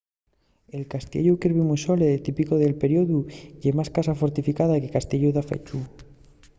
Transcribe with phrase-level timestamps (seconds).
[0.77, 3.19] el castiellu kirby muxloe típicu del periodu
[3.61, 5.77] ye más casa fortificada que castiellu dafechu